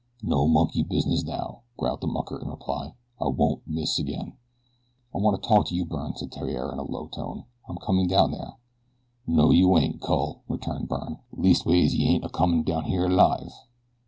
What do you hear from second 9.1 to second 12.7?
"No you ain't, cul," returned Byrne; "leastways yeh ain't a comin'